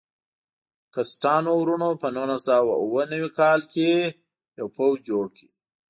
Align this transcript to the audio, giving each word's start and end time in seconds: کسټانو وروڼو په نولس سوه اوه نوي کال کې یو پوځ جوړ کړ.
کسټانو 0.93 1.51
وروڼو 1.59 1.89
په 2.01 2.07
نولس 2.15 2.41
سوه 2.49 2.73
اوه 2.83 3.03
نوي 3.11 3.29
کال 3.39 3.59
کې 3.73 3.91
یو 4.59 4.67
پوځ 4.77 4.95
جوړ 5.09 5.25
کړ. 5.35 5.47